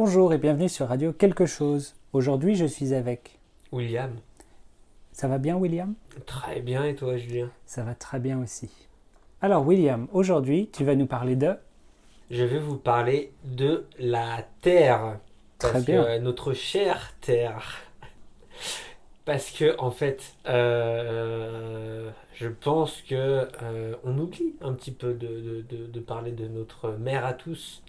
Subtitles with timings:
[0.00, 1.96] Bonjour et bienvenue sur Radio Quelque chose.
[2.12, 3.40] Aujourd'hui, je suis avec.
[3.72, 4.12] William.
[5.10, 5.94] Ça va bien, William?
[6.24, 7.50] Très bien, et toi, Julien?
[7.66, 8.70] Ça va très bien aussi.
[9.42, 11.56] Alors, William, aujourd'hui, tu vas nous parler de.
[12.30, 15.18] Je vais vous parler de la Terre.
[15.58, 16.04] Très Parce bien.
[16.04, 17.78] que, euh, notre chère Terre.
[19.24, 25.26] Parce que, en fait, euh, je pense que euh, on oublie un petit peu de,
[25.26, 27.82] de- de- de parler de notre mère à tous,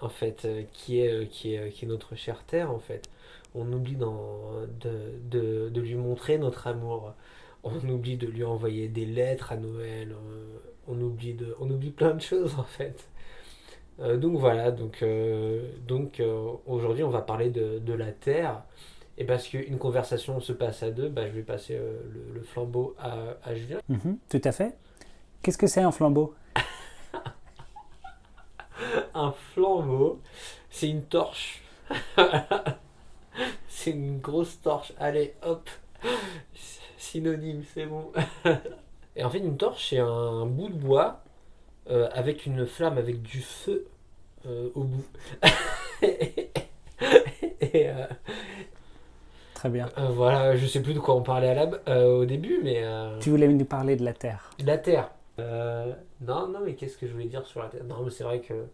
[0.00, 3.08] en fait, euh, qui est, euh, qui est, qui est notre chère Terre, en fait.
[3.54, 4.06] On oublie de,
[5.30, 7.14] de- de lui montrer notre amour.
[7.64, 10.12] On oublie de lui envoyer des lettres à Noël.
[10.12, 10.58] euh,
[10.88, 13.08] on oublie de, on oublie plein de choses, en fait.
[14.00, 18.62] Euh, donc voilà, donc, euh, donc euh, aujourd'hui on va parler de, de la Terre.
[19.18, 22.40] Et parce qu'une conversation se passe à deux, bah, je vais passer euh, le, le
[22.42, 23.78] flambeau à, à Julien.
[23.90, 24.74] Mhm, tout à fait.
[25.42, 26.34] Qu'est-ce que c'est un flambeau?
[29.14, 30.20] Un flambeau,
[30.70, 31.62] c'est une torche.
[33.68, 34.92] c'est une grosse torche.
[34.98, 35.68] Allez, hop,
[36.96, 38.12] synonyme, c'est bon.
[39.16, 41.22] Et en fait, une torche, c'est un bout de bois
[41.90, 43.86] euh, avec une flamme, avec du feu
[44.46, 45.04] euh, au bout.
[46.02, 48.06] et euh,
[49.54, 49.88] Très bien.
[50.14, 52.84] Voilà, je sais plus de quoi on parlait à la, au début, mais
[53.20, 54.50] Tu voulais nous parler de la Terre.
[54.64, 55.10] la Terre.
[55.40, 57.84] Euh, non, non, mais qu'est-ce que je voulais dire sur la Terre?
[57.84, 58.66] Non, mais c'est vrai que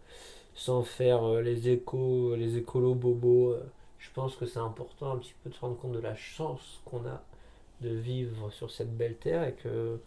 [0.55, 3.63] sans faire euh, les échos, les écolos bobos, euh,
[3.99, 6.81] je pense que c'est important un petit peu de se rendre compte de la chance
[6.85, 7.23] qu'on a
[7.81, 9.99] de vivre sur cette belle Terre et que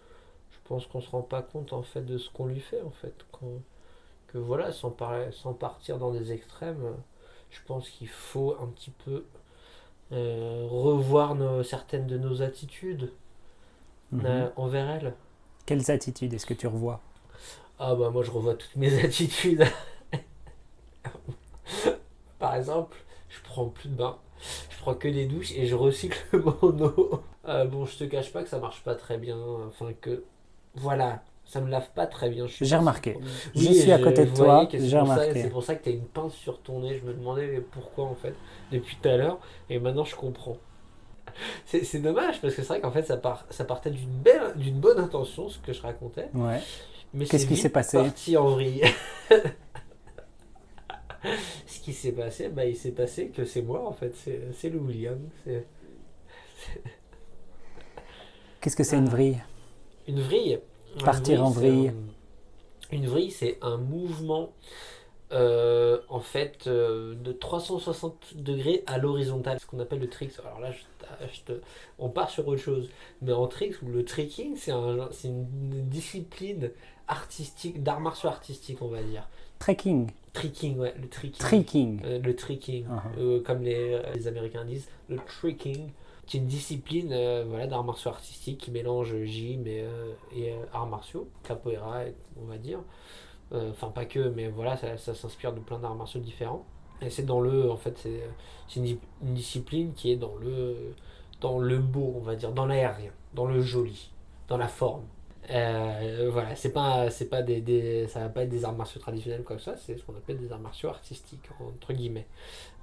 [0.53, 2.91] je pense qu'on se rend pas compte en fait de ce qu'on lui fait en
[2.92, 3.14] fait.
[4.28, 6.94] Que voilà, sans, par- sans partir dans des extrêmes,
[7.50, 9.25] je pense qu'il faut un petit peu
[10.69, 13.11] revoir nos- certaines de nos attitudes
[14.25, 15.14] euh, envers elle.
[15.70, 16.98] Quelles attitudes est-ce que tu revois?
[17.78, 19.64] Ah bah moi je revois toutes mes attitudes.
[22.40, 22.97] Par exemple,
[23.28, 24.19] je prends plus de bain,
[24.69, 27.22] je prends que des douches et je recycle mon eau.
[27.47, 29.38] Euh, bon, je te cache pas que ça marche pas très bien,
[29.69, 30.25] enfin que
[30.75, 32.47] voilà, ça me lave pas très bien.
[32.48, 33.12] J'ai remarqué.
[33.12, 33.22] sûr.
[33.54, 35.41] Je suis à côté de toi, j'ai remarqué.
[35.41, 36.98] C'est pour ça que tu as une pince sur ton nez.
[36.98, 38.34] Je me demandais pourquoi en fait
[38.72, 39.38] depuis tout à l'heure
[39.69, 40.56] et maintenant je comprends.
[41.67, 44.53] C'est c'est dommage parce que c'est vrai qu'en fait ça, part, ça partait d'une belle,
[44.56, 46.28] d'une bonne intention ce que je racontais.
[46.34, 46.61] Ouais.
[47.15, 48.83] Mais Qu'est-ce qui s'est passé parti en vrille.
[51.67, 54.71] Ce qui s'est passé, bah, il s'est passé que c'est moi en fait, c'est c'est
[54.71, 55.19] le William.
[55.45, 55.67] C'est
[58.61, 59.11] Qu'est-ce que c'est une Ah.
[59.11, 59.39] vrille
[60.09, 60.59] une vrille.
[61.05, 61.89] Partir en vrille.
[61.89, 64.53] un- Une vrille, c'est un mouvement
[65.33, 70.33] euh, en fait euh, de 360 degrés à l'horizontale, ce qu'on appelle le trick.
[70.45, 70.78] Alors là, je,
[71.98, 72.88] on part sur autre chose.
[73.22, 76.71] Mais en tricks, ou le tricking, c'est un, c'est une discipline
[77.09, 79.28] artistique, d'art martiaux artistique, on va dire.
[79.59, 80.10] Trekking.
[80.32, 81.38] Tricking, ouais, le tricking.
[81.41, 82.00] Tricking.
[82.04, 83.19] Euh, le tricking, Uh-huh.
[83.19, 85.91] euh, comme les, les Américains disent, le tricking,
[86.26, 90.53] qui est une discipline euh, voilà, d'arts martiaux artistiques qui mélange gym et, euh, et
[90.53, 92.03] euh, arts martiaux, capoeira,
[92.41, 92.78] on va dire.
[93.53, 96.65] Euh, Enfin, pas que, mais voilà, ça, ça s'inspire de plein d'arts martiaux différents.
[97.09, 98.22] C'est dans le, en fait, c'est
[98.81, 100.94] une, une discipline qui est dans le,
[101.41, 104.11] dans le beau, on va dire, dans l'aérien, dans le joli,
[104.49, 105.05] dans la forme.
[105.50, 109.00] Euh, voilà, c'est pas, c'est pas des, des- ça va pas être des arts martiaux
[109.00, 112.27] traditionnels comme ça, c'est ce qu'on appelle des arts martiaux artistiques, entre guillemets.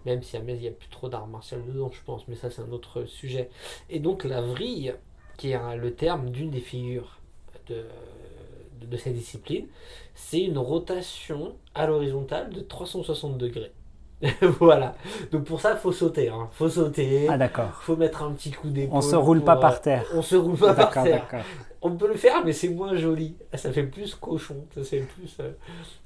[0.06, 2.36] Même si à Metz, il n'y a plus trop d'arts martiaux dedans, je pense, mais
[2.36, 3.50] ça, c'est un autre sujet.
[3.90, 4.96] Et donc, la vrille,
[5.38, 7.20] qui est le terme d'une des figures
[7.68, 7.86] de,
[8.82, 9.68] de cette discipline,
[10.16, 13.72] c'est une rotation à l'horizontale de 360 degrés.
[14.60, 14.96] voilà.
[15.32, 16.30] Donc, pour ça, il faut sauter.
[16.30, 16.50] Hein.
[16.52, 17.28] faut sauter.
[17.30, 17.70] Ah d'accord.
[17.82, 18.98] faut mettre un petit coup d'épaule.
[18.98, 20.06] On se roule pour, pas euh, par terre.
[20.14, 21.26] On se roule pas par terre.
[21.84, 23.36] On peut le faire, mais c'est moins joli.
[23.54, 24.66] Ça fait plus cochon.
[24.74, 25.38] Ça fait plus.
[25.40, 25.52] euh,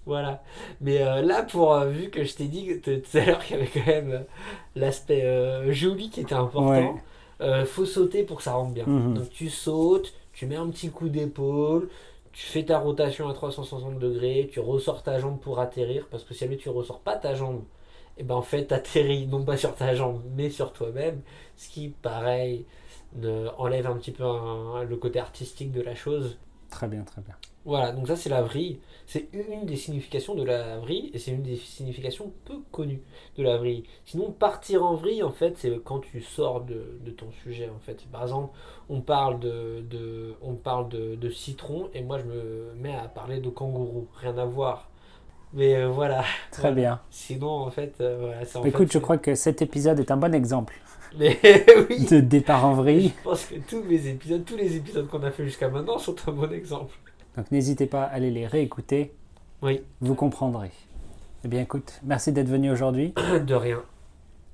[0.06, 0.44] voilà.
[0.82, 3.60] Mais euh, là, pour euh, vu que je t'ai dit tout à l'heure qu'il y
[3.62, 4.20] avait quand même euh,
[4.76, 6.92] l'aspect euh, joli qui était important, Ouais.
[7.40, 8.86] euh, faut sauter pour que ça rentre bien.
[8.86, 9.14] Mhm.
[9.14, 11.88] Donc tu sautes, tu mets un petit coup d'épaule,
[12.34, 16.34] tu fais ta rotation à 360 degrés, tu ressors ta jambe pour atterrir, parce que
[16.34, 17.62] si jamais tu ressors pas ta jambe,
[18.18, 21.22] et ben en fait t'atterris non pas sur ta jambe, mais sur toi-même,
[21.56, 22.66] ce qui, pareil,
[23.16, 26.40] ne- enlève un petit peu un- le côté artistique de la chose.
[26.70, 27.38] Très bien, très bien.
[27.66, 28.80] Voilà, donc ça c'est la vrille.
[29.06, 33.04] C'est une des significations de la vrille et c'est une des significations peu connues
[33.38, 33.84] de la vrille.
[34.06, 37.70] Sinon, partir en vrille, en fait, c'est quand tu sors de, de ton sujet.
[37.70, 38.58] En fait, par exemple,
[38.90, 43.08] on parle de, de- on parle de, de citron et moi je me mets à
[43.08, 44.08] parler de kangourou.
[44.16, 44.90] Rien à voir.
[45.54, 46.24] Mais euh, voilà.
[46.52, 46.76] Très Voilà.
[46.76, 47.00] bien.
[47.10, 50.18] Sinon, en fait, euh, voilà, en Écoute, fait, je crois que cet épisode est un
[50.18, 50.74] bon exemple
[51.20, 51.38] Mais
[51.90, 52.06] oui.
[52.06, 53.12] de départ en vrille.
[53.18, 56.16] Je pense que tous mes épisodes, tous les épisodes qu'on a fait jusqu'à maintenant sont
[56.28, 56.94] un bon exemple.
[57.36, 59.14] Donc n'hésitez pas à aller les réécouter,
[59.62, 59.82] Oui.
[60.02, 60.72] vous comprendrez.
[61.44, 63.14] Eh bien, écoute, merci d'être venu aujourd'hui
[63.46, 63.82] De rien.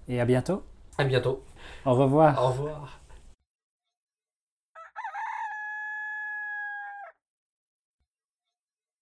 [0.07, 0.63] et à bientôt.
[0.97, 1.43] À bientôt.
[1.85, 2.41] Au revoir.
[2.43, 2.99] Au revoir.